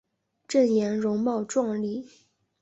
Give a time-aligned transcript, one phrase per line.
[0.47, 2.09] 郑俨容貌壮丽。